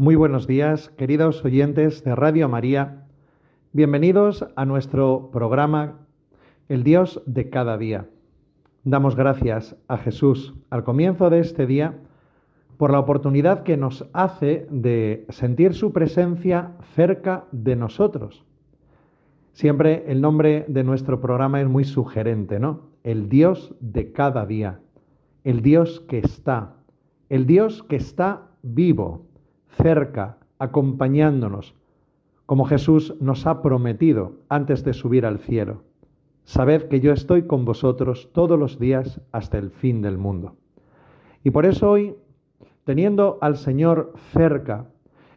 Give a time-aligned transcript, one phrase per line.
[0.00, 3.04] Muy buenos días, queridos oyentes de Radio María.
[3.74, 5.98] Bienvenidos a nuestro programa
[6.70, 8.08] El Dios de cada día.
[8.82, 11.98] Damos gracias a Jesús al comienzo de este día
[12.78, 18.46] por la oportunidad que nos hace de sentir su presencia cerca de nosotros.
[19.52, 22.88] Siempre el nombre de nuestro programa es muy sugerente, ¿no?
[23.04, 24.80] El Dios de cada día,
[25.44, 26.76] el Dios que está,
[27.28, 29.26] el Dios que está vivo
[29.76, 31.74] cerca, acompañándonos,
[32.46, 35.82] como Jesús nos ha prometido antes de subir al cielo.
[36.44, 40.56] Sabed que yo estoy con vosotros todos los días hasta el fin del mundo.
[41.44, 42.16] Y por eso hoy,
[42.84, 44.86] teniendo al Señor cerca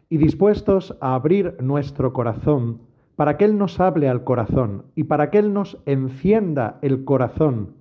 [0.08, 2.80] y dispuestos a abrir nuestro corazón,
[3.16, 7.74] para que Él nos hable al corazón y para que Él nos encienda el corazón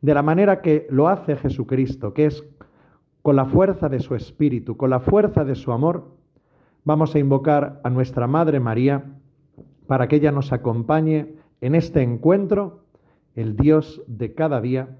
[0.00, 2.44] de la manera que lo hace Jesucristo, que es
[3.22, 6.16] con la fuerza de su Espíritu, con la fuerza de su amor,
[6.84, 9.04] vamos a invocar a nuestra Madre María
[9.86, 12.84] para que ella nos acompañe en este encuentro,
[13.34, 14.96] el Dios de cada día,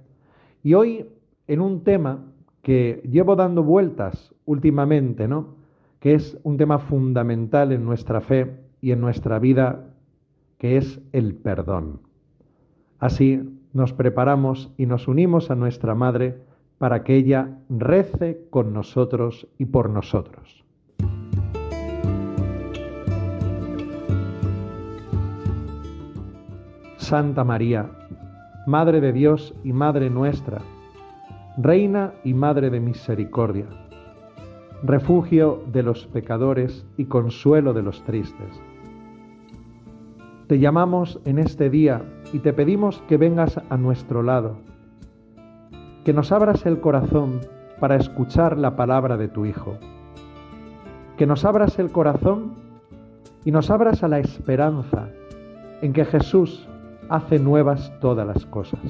[0.62, 1.06] y hoy
[1.46, 2.26] en un tema
[2.62, 5.56] que llevo dando vueltas últimamente, ¿no?
[6.00, 9.94] que es un tema fundamental en nuestra fe y en nuestra vida,
[10.58, 12.00] que es el perdón.
[12.98, 16.42] Así nos preparamos y nos unimos a nuestra Madre,
[16.80, 20.64] para que ella rece con nosotros y por nosotros.
[26.96, 27.90] Santa María,
[28.66, 30.62] Madre de Dios y Madre nuestra,
[31.58, 33.66] Reina y Madre de Misericordia,
[34.82, 38.58] refugio de los pecadores y consuelo de los tristes.
[40.46, 42.00] Te llamamos en este día
[42.32, 44.69] y te pedimos que vengas a nuestro lado
[46.10, 47.38] que nos abras el corazón
[47.78, 49.78] para escuchar la palabra de tu Hijo,
[51.16, 52.54] que nos abras el corazón
[53.44, 55.06] y nos abras a la esperanza
[55.80, 56.68] en que Jesús
[57.08, 58.80] hace nuevas todas las cosas.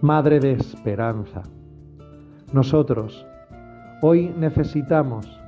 [0.00, 1.42] Madre de esperanza,
[2.52, 3.24] nosotros
[4.02, 5.40] hoy necesitamos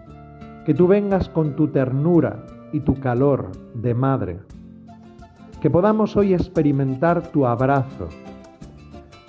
[0.64, 4.38] que tú vengas con tu ternura y tu calor de madre,
[5.60, 8.08] que podamos hoy experimentar tu abrazo,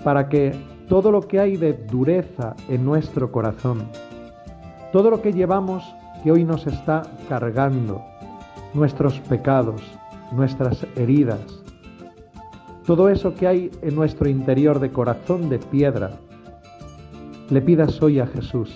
[0.04, 0.54] para que
[0.88, 3.84] todo lo que hay de dureza en nuestro corazón,
[4.92, 5.84] todo lo que llevamos
[6.24, 8.02] que hoy nos está cargando,
[8.74, 9.82] nuestros pecados,
[10.32, 11.40] nuestras heridas,
[12.86, 16.12] todo eso que hay en nuestro interior de corazón de piedra,
[17.50, 18.74] le pidas hoy a Jesús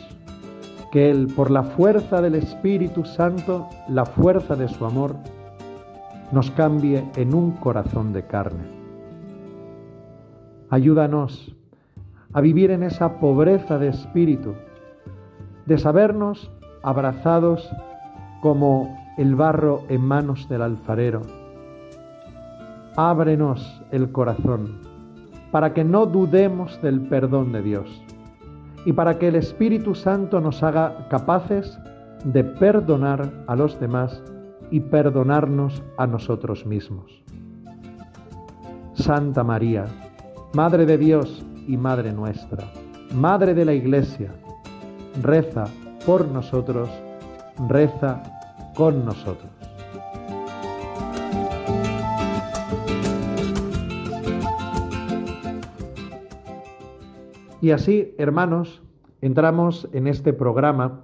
[0.96, 5.18] que Él, por la fuerza del Espíritu Santo, la fuerza de su amor,
[6.32, 8.75] nos cambie en un corazón de carne.
[10.70, 11.56] Ayúdanos
[12.34, 14.54] a vivir en esa pobreza de espíritu,
[15.66, 16.52] de sabernos
[16.84, 17.70] abrazados
[18.42, 21.22] como el barro en manos del alfarero.
[22.96, 24.80] Ábrenos el corazón
[25.52, 28.04] para que no dudemos del perdón de Dios
[28.86, 31.80] y para que el Espíritu Santo nos haga capaces
[32.26, 34.22] de perdonar a los demás
[34.70, 37.24] y perdonarnos a nosotros mismos.
[38.94, 39.86] Santa María,
[40.56, 42.72] Madre de Dios y Madre nuestra,
[43.14, 44.34] Madre de la Iglesia,
[45.22, 45.66] reza
[46.06, 46.90] por nosotros,
[47.68, 48.24] reza
[48.74, 49.52] con nosotros.
[57.60, 58.82] Y así, hermanos,
[59.20, 61.02] entramos en este programa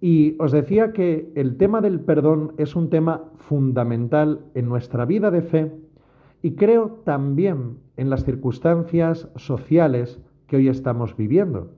[0.00, 5.30] Y os decía que el tema del perdón es un tema fundamental en nuestra vida
[5.30, 5.72] de fe
[6.42, 11.70] y creo también en las circunstancias sociales que hoy estamos viviendo.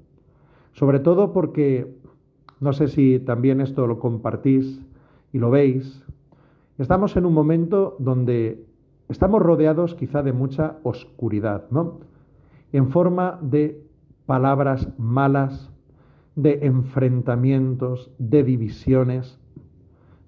[0.72, 1.94] Sobre todo porque,
[2.61, 4.81] no sé si también esto lo compartís
[5.32, 6.02] y lo veis,
[6.78, 8.64] estamos en un momento donde
[9.08, 12.00] estamos rodeados quizá de mucha oscuridad, ¿no?
[12.72, 13.84] En forma de
[14.26, 15.70] palabras malas,
[16.34, 19.38] de enfrentamientos, de divisiones,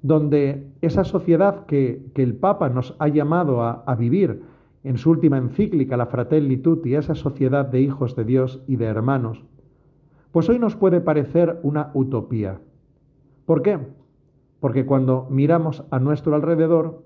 [0.06, 4.42] donde esa sociedad que, el Papa nos ha llamado a, vivir
[4.84, 8.84] en su última encíclica, la Fratelli Tutti, esa sociedad de hijos de Dios y de
[8.84, 9.42] hermanos,
[10.30, 12.60] pues hoy nos puede parecer una utopía.
[13.46, 13.80] ¿Por qué?
[14.60, 17.02] Porque cuando miramos a nuestro alrededor,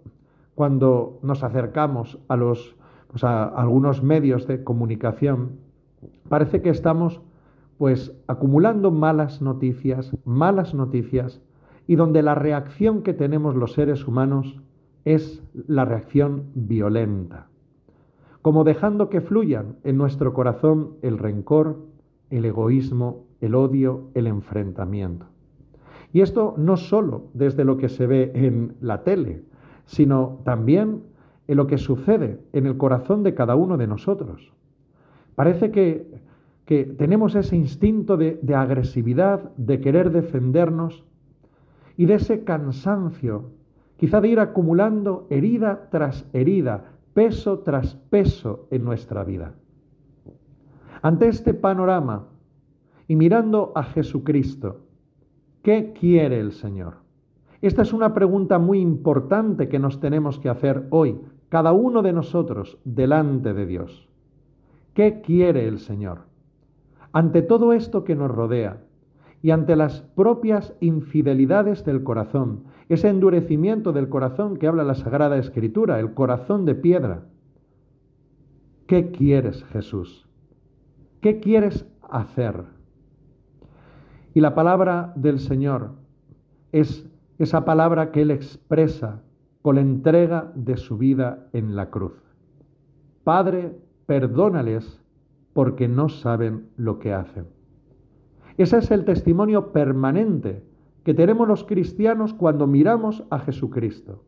[0.55, 2.77] cuando nos acercamos a los
[3.11, 5.59] pues a algunos medios de comunicación,
[6.29, 7.21] parece que estamos
[7.77, 11.41] pues acumulando malas noticias, malas noticias,
[11.91, 14.61] y donde la reacción que tenemos los seres humanos
[15.05, 17.49] es la reacción violenta,
[18.43, 21.81] como dejando que fluyan en nuestro corazón el rencor,
[22.31, 25.27] el egoísmo, el odio, el enfrentamiento.
[26.13, 29.43] Y esto no solo desde lo que se ve en la tele,
[29.85, 31.03] sino también
[31.49, 34.53] en lo que sucede en el corazón de cada uno de nosotros.
[35.35, 36.07] Parece que,
[36.67, 41.05] que tenemos ese instinto de, de agresividad, de querer defendernos
[42.01, 43.51] y de ese cansancio,
[43.99, 49.53] quizá de ir acumulando herida tras herida, peso tras peso en nuestra vida.
[51.03, 52.27] Ante este panorama
[53.07, 54.79] y mirando a Jesucristo,
[55.63, 56.95] ¿qué quiere el Señor?
[57.61, 61.21] Esta es una pregunta muy importante que nos tenemos que hacer hoy,
[61.51, 64.09] cada uno de nosotros delante de Dios.
[64.95, 66.21] ¿Qué quiere el Señor?
[67.13, 68.85] Ante todo esto que nos rodea
[69.43, 75.39] y ante las propias infidelidades del corazón, ese endurecimiento del corazón que habla la Sagrada
[75.39, 77.23] Escritura, el corazón de piedra,
[78.87, 80.29] ¿qué quieres Jesús?
[81.21, 82.65] ¿Qué quieres hacer?
[84.35, 85.93] Y la palabra del Señor
[86.73, 87.09] es
[87.39, 89.23] esa palabra que Él expresa
[89.63, 92.15] con la entrega de su vida en la cruz.
[93.25, 93.77] Padre,
[94.07, 95.01] perdónales
[95.53, 97.60] porque no saben lo que hacen.
[98.57, 100.63] Ese es el testimonio permanente
[101.05, 104.23] que tenemos los cristianos cuando miramos a Jesucristo.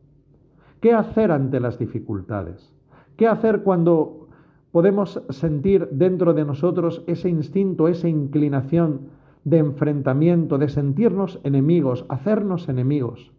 [0.81, 2.73] ¿Qué hacer ante las dificultades?
[3.15, 4.27] ¿Qué hacer cuando
[4.71, 9.01] podemos sentir dentro de nosotros ese instinto, esa inclinación
[9.43, 13.31] de enfrentamiento, de sentirnos enemigos, hacernos enemigos?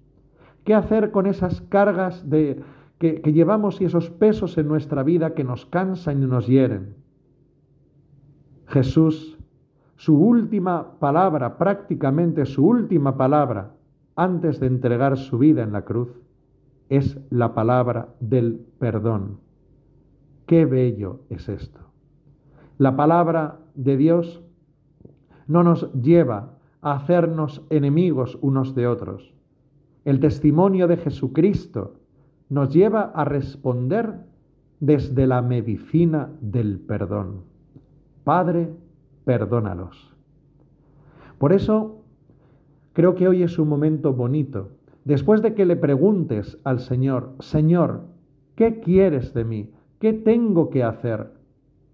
[0.64, 5.44] ¿Qué hacer con esas cargas que, que llevamos y esos pesos en nuestra vida que
[5.44, 6.94] nos cansan y nos hieren?
[8.66, 9.33] Jesús,
[9.96, 13.72] su última palabra, prácticamente su última palabra,
[14.16, 16.08] antes de entregar su vida en la cruz,
[16.88, 19.38] es la palabra del perdón.
[20.46, 21.80] Qué bello es esto.
[22.78, 24.42] La palabra de Dios
[25.46, 29.34] no nos lleva a hacernos enemigos unos de otros,
[30.04, 31.94] el testimonio de Jesucristo
[32.50, 34.20] nos lleva a responder
[34.80, 37.44] desde la medicina del perdón.
[38.22, 38.70] Padre,
[39.24, 40.14] perdónalos.
[41.38, 42.02] Por eso,
[42.92, 44.70] creo que hoy es un momento bonito.
[45.04, 48.02] Después de que le preguntes al Señor, Señor,
[48.54, 49.70] ¿qué quieres de mí?
[49.98, 51.32] ¿Qué tengo que hacer?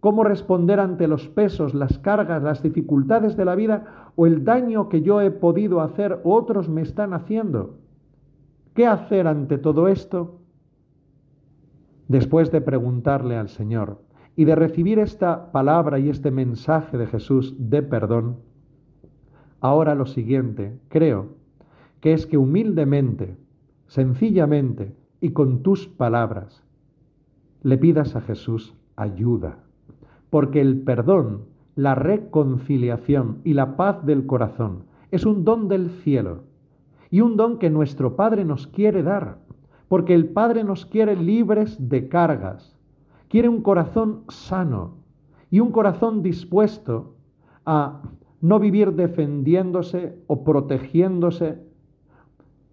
[0.00, 4.88] ¿Cómo responder ante los pesos, las cargas, las dificultades de la vida o el daño
[4.88, 7.78] que yo he podido hacer o otros me están haciendo?
[8.74, 10.38] ¿Qué hacer ante todo esto?
[12.08, 13.98] Después de preguntarle al Señor
[14.40, 18.38] y de recibir esta palabra y este mensaje de Jesús de perdón,
[19.60, 21.34] ahora lo siguiente, creo,
[22.00, 23.36] que es que humildemente,
[23.86, 26.64] sencillamente y con tus palabras,
[27.62, 29.58] le pidas a Jesús ayuda,
[30.30, 31.42] porque el perdón,
[31.76, 36.44] la reconciliación y la paz del corazón es un don del cielo
[37.10, 39.36] y un don que nuestro Padre nos quiere dar,
[39.88, 42.79] porque el Padre nos quiere libres de cargas,
[43.30, 44.96] quiere un corazón sano
[45.50, 47.14] y un corazón dispuesto
[47.64, 48.02] a
[48.40, 51.58] no vivir defendiéndose o protegiéndose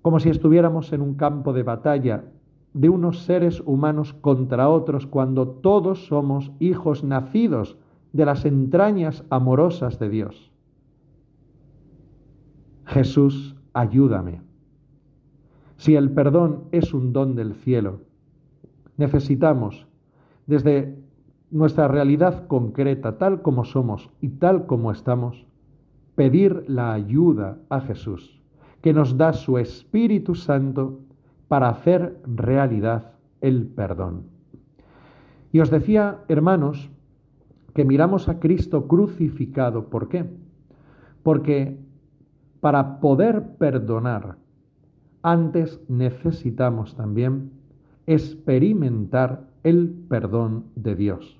[0.01, 2.25] como si estuviéramos en un campo de batalla
[2.73, 7.77] de unos seres humanos contra otros cuando todos somos hijos nacidos
[8.13, 10.51] de las entrañas amorosas de Dios.
[12.85, 14.41] Jesús ayúdame.
[15.75, 18.01] Si el perdón es un don del cielo,
[18.95, 19.87] necesitamos,
[20.48, 20.98] desde
[21.51, 25.46] nuestra realidad concreta, tal como somos y tal como estamos,
[26.16, 28.42] pedir la ayuda a Jesús,
[28.82, 31.00] que nos da su Espíritu Santo
[31.48, 33.12] para hacer realidad
[33.42, 34.24] el perdón.
[35.51, 36.89] Y os decía, hermanos,
[37.74, 39.89] que miramos a Cristo crucificado.
[39.89, 40.25] ¿Por qué?
[41.24, 41.77] Porque
[42.60, 44.38] para poder perdonar,
[45.22, 47.51] antes necesitamos también
[48.08, 51.38] experimentar el perdón de Dios.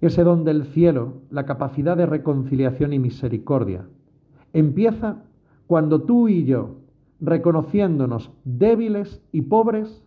[0.00, 3.86] Ese don del cielo, la capacidad de reconciliación y misericordia,
[4.52, 5.22] empieza
[5.68, 6.74] cuando tú y yo,
[7.20, 10.02] reconociéndonos débiles y pobres,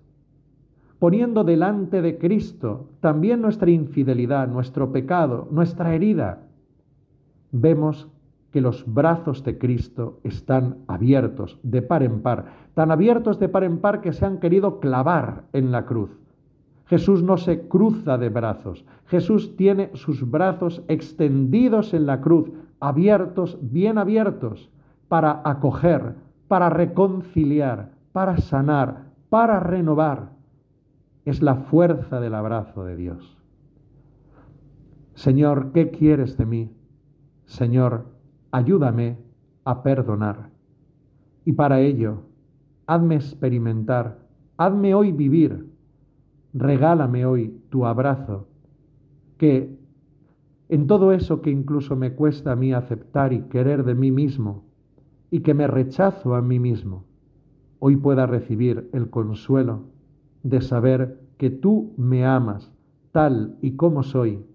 [1.00, 6.44] poniendo delante de Cristo también nuestra infidelidad, nuestro pecado, nuestra herida,
[7.54, 8.10] vemos
[8.52, 13.64] que los brazos de Cristo están abiertos de par en par, tan abiertos de par
[13.64, 16.27] en par que se han querido clavar en la cruz.
[16.88, 23.58] Jesús no se cruza de brazos, Jesús tiene sus brazos extendidos en la cruz, abiertos,
[23.62, 24.70] bien abiertos,
[25.08, 26.16] para acoger,
[26.48, 30.30] para reconciliar, para sanar, para renovar.
[31.26, 33.38] Es la fuerza del abrazo de Dios.
[35.14, 36.72] Señor, ¿qué quieres de mí?
[37.46, 38.06] Señor,
[38.52, 39.18] ayúdame
[39.66, 40.50] a perdonar.
[41.44, 42.22] Y para ello,
[42.86, 44.20] hazme experimentar,
[44.58, 45.67] hazme hoy vivir,
[46.54, 48.48] regálame hoy tu abrazo,
[49.38, 49.78] que
[50.70, 54.66] en todo eso que incluso me cuesta a mí aceptar y querer de mí mismo,
[55.32, 57.04] y que me rechazo a mí mismo,
[57.80, 59.84] hoy pueda recibir el consuelo
[60.44, 62.72] de saber que tú me amas
[63.12, 64.46] tal y como soy,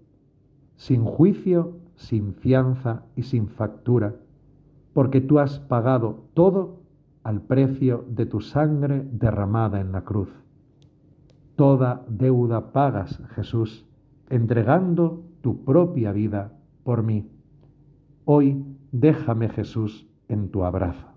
[0.75, 4.15] sin juicio, sin fianza y sin factura,
[4.93, 6.79] porque tú has pagado todo
[7.23, 10.29] al precio de tu sangre derramada en la cruz.
[11.55, 13.85] Toda deuda pagas, Jesús,
[14.29, 16.51] entregando tu propia vida
[16.83, 17.29] por mí.
[18.25, 21.13] Hoy déjame, Jesús, en tu abrazo.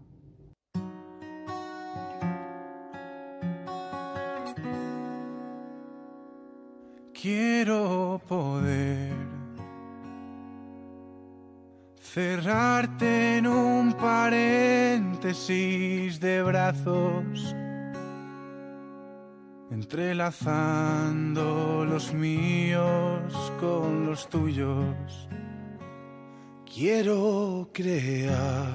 [7.12, 9.12] Quiero poder
[12.16, 15.40] cerrarte en un paréntesis
[16.20, 17.54] de brazos,
[19.70, 25.28] entrelazando los míos con los tuyos.
[26.72, 28.70] Quiero crear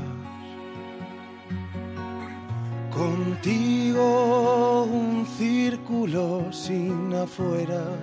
[2.90, 7.98] contigo un círculo sin afueras,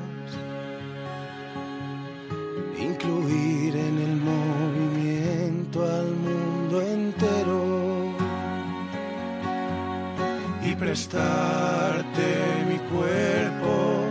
[2.79, 8.15] incluir en el movimiento al mundo entero
[10.65, 12.58] y prestarte
[12.91, 14.05] cuerpo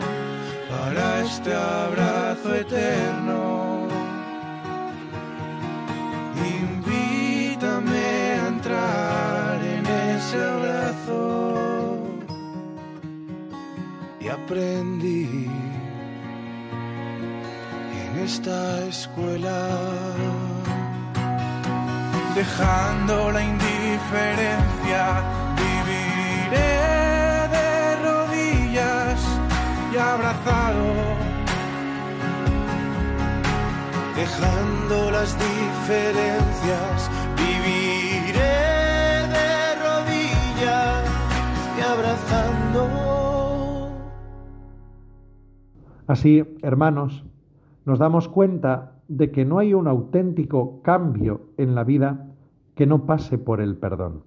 [0.69, 3.57] para este abrazo eterno.
[14.47, 15.45] aprendí
[18.01, 19.59] en esta escuela.
[22.33, 25.03] Dejando la indiferencia,
[25.57, 26.76] viviré
[34.17, 38.39] Dejando las diferencias, viviré
[39.29, 41.05] de rodillas
[41.77, 42.81] y abrazando.
[46.07, 47.23] Así, hermanos,
[47.85, 52.25] nos damos cuenta de que no hay un auténtico cambio en la vida
[52.73, 54.23] que no pase por el perdón.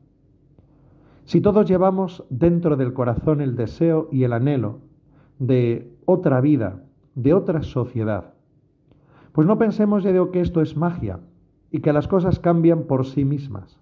[1.25, 4.79] Si todos llevamos dentro del corazón el deseo y el anhelo
[5.41, 6.85] de otra vida,
[7.17, 8.30] de otra sociedad,
[9.33, 11.21] pues no pensemos ya de que esto es magia
[11.71, 13.79] y que las cosas cambian por sí mismas.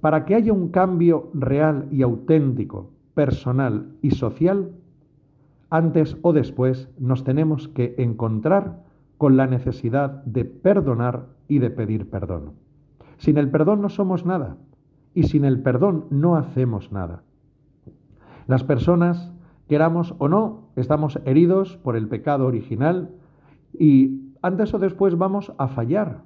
[0.00, 4.70] Para que haya un cambio real y auténtico, personal y social,
[5.68, 8.82] antes o después nos tenemos que encontrar
[9.18, 12.52] con la necesidad de perdonar y de pedir perdón.
[13.18, 14.56] Sin el perdón no somos nada
[15.14, 17.22] y sin el perdón no hacemos nada.
[18.46, 19.30] Las personas,
[19.68, 23.10] queramos o no, estamos heridos por el pecado original
[23.78, 26.22] y antes o después vamos a fallar.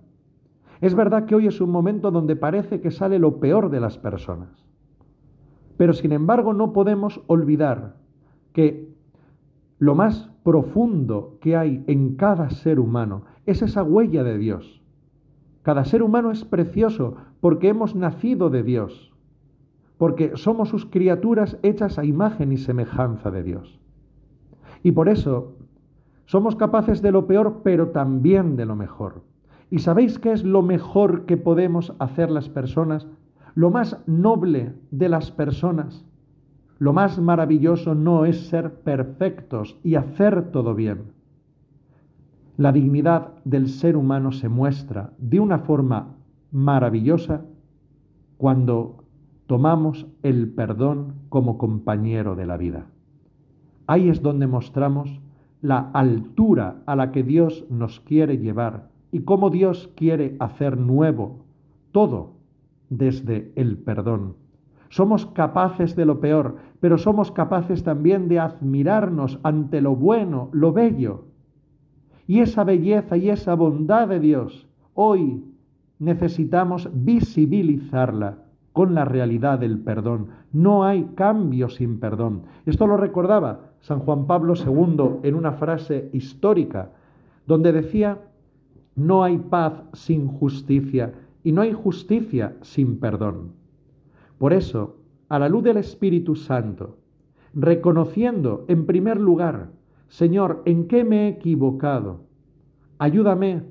[0.80, 3.99] Es verdad que hoy es un momento donde parece que sale lo peor de las
[3.99, 4.64] personas.
[5.76, 7.97] Pero sin embargo no podemos olvidar
[8.52, 8.94] que
[9.78, 14.83] lo más profundo que hay en cada ser humano es esa huella de Dios.
[15.62, 19.12] Cada ser humano es precioso porque hemos nacido de Dios,
[19.99, 23.80] porque somos sus criaturas hechas a imagen y semejanza de Dios.
[24.83, 25.54] Y por eso
[26.26, 29.23] somos capaces de lo peor, pero también de lo mejor.
[29.71, 33.07] ¿Y sabéis qué es lo mejor que podemos hacer las personas?
[33.54, 36.04] lo más noble de las personas.
[36.78, 41.12] Lo más maravilloso no es ser perfectos y hacer todo bien.
[42.57, 46.16] La dignidad del ser humano se muestra de una forma
[46.50, 47.43] maravillosa
[48.37, 49.04] cuando
[49.47, 52.87] tomamos el perdón como compañero de la vida.
[53.87, 55.21] Ahí es donde mostramos
[55.64, 61.47] la altura a la que Dios nos quiere llevar y cómo Dios quiere hacer nuevo
[61.90, 62.35] todo
[62.90, 64.37] desde el perdón.
[64.90, 70.75] Somos capaces de lo peor, pero somos capaces también de admirarnos ante lo bueno, lo
[70.75, 71.28] bello.
[72.26, 75.44] Y esa belleza y esa bondad de Dios, hoy
[75.99, 78.37] necesitamos visibilizarla
[78.75, 80.31] con la realidad del perdón.
[80.52, 82.43] No hay cambio sin perdón.
[82.66, 86.90] Esto lo recordaba San Juan Pablo II en una frase histórica,
[87.47, 88.19] donde decía,
[88.97, 91.12] no hay paz sin justicia
[91.45, 93.52] y no hay justicia sin perdón.
[94.38, 94.97] Por eso,
[95.28, 96.97] a la luz del Espíritu Santo,
[97.54, 99.69] reconociendo en primer lugar,
[100.09, 102.23] Señor, ¿en qué me he equivocado?
[102.99, 103.62] Ayúdame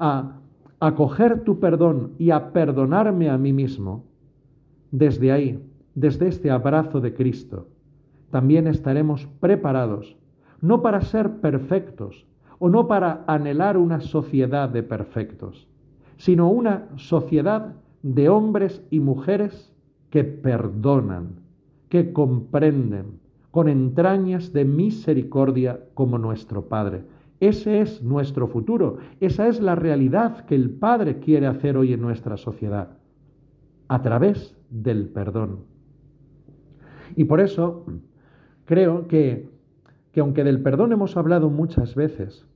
[0.00, 0.40] a
[0.80, 4.15] acoger tu perdón y a perdonarme a mí mismo.
[4.98, 5.62] Desde ahí,
[5.94, 7.68] desde este abrazo de Cristo,
[8.30, 10.16] también estaremos preparados,
[10.62, 12.24] no para ser perfectos
[12.58, 15.68] o no para anhelar una sociedad de perfectos,
[16.16, 19.70] sino una sociedad de hombres y mujeres
[20.08, 21.40] que perdonan,
[21.90, 27.04] que comprenden, con entrañas de misericordia como nuestro Padre.
[27.40, 32.00] Ese es nuestro futuro, esa es la realidad que el Padre quiere hacer hoy en
[32.00, 32.96] nuestra sociedad,
[33.88, 35.60] a través del perdón.
[37.14, 37.84] Y por eso
[38.64, 39.48] creo que,
[40.12, 42.46] que aunque del perdón hemos hablado muchas veces,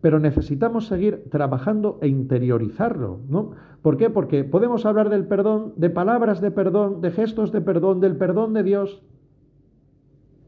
[0.00, 3.52] pero necesitamos seguir trabajando e interiorizarlo, ¿no?
[3.82, 4.10] ¿Por qué?
[4.10, 8.52] Porque podemos hablar del perdón, de palabras de perdón, de gestos de perdón, del perdón
[8.52, 9.02] de Dios,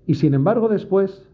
[0.07, 1.27] y sin embargo después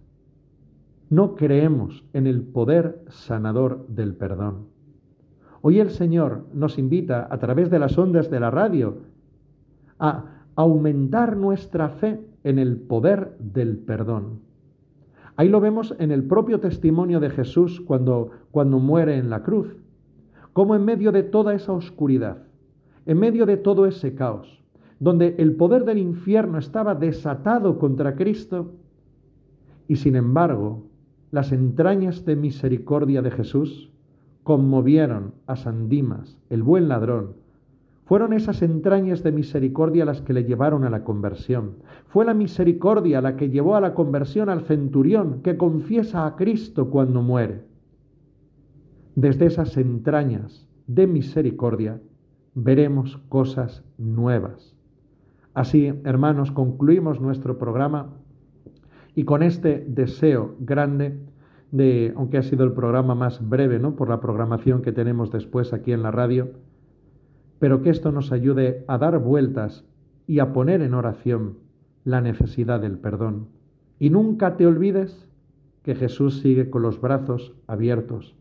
[1.08, 4.68] no creemos en el poder sanador del perdón.
[5.62, 8.98] Hoy el Señor nos invita a través de las ondas de la radio
[10.00, 10.24] a
[10.56, 14.40] aumentar nuestra fe en el poder del perdón.
[15.36, 19.76] Ahí lo vemos en el propio testimonio de Jesús cuando, cuando muere en la cruz,
[20.52, 22.42] como en medio de toda esa oscuridad,
[23.06, 24.62] en medio de todo ese caos,
[24.98, 28.72] donde el poder del infierno estaba desatado contra Cristo,
[29.88, 30.84] y sin embargo
[31.30, 33.90] las entrañas de misericordia de Jesús
[34.42, 37.34] conmovieron a San Dimas, el buen ladrón,
[38.10, 41.76] fueron esas entrañas de misericordia las que le llevaron a la conversión.
[42.08, 46.90] Fue la misericordia la que llevó a la conversión al centurión que confiesa a Cristo
[46.90, 47.62] cuando muere.
[49.14, 52.00] Desde esas entrañas de misericordia
[52.56, 54.74] veremos cosas nuevas.
[55.54, 58.08] Así, hermanos, concluimos nuestro programa
[59.14, 61.16] y con este deseo grande
[61.70, 63.94] de, aunque ha sido el programa más breve, ¿no?
[63.94, 66.50] Por la programación que tenemos después aquí en la radio,
[67.60, 69.84] pero que esto nos ayude a dar vueltas
[70.26, 71.58] y a poner en oración
[72.04, 73.48] la necesidad del perdón.
[73.98, 75.28] Y nunca te olvides
[75.82, 78.34] que Jesús sigue con los brazos abiertos,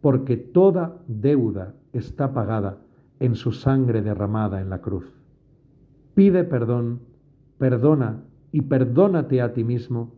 [0.00, 2.78] porque toda deuda está pagada
[3.18, 5.12] en su sangre derramada en la cruz.
[6.14, 7.00] Pide perdón,
[7.58, 10.12] perdona y perdónate a ti mismo,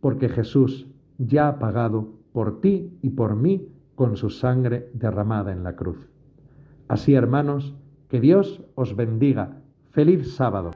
[0.00, 0.86] porque Jesús
[1.16, 5.98] ya ha pagado por ti y por mí con su sangre derramada en la cruz.
[6.88, 7.74] Así, hermanos,
[8.14, 9.60] que Dios os bendiga.
[9.90, 10.70] Feliz sábado.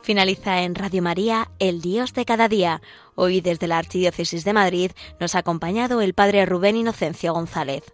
[0.00, 2.80] Finaliza en Radio María, El Dios de cada día.
[3.14, 7.84] Hoy desde la Archidiócesis de Madrid nos ha acompañado el Padre Rubén Inocencio González.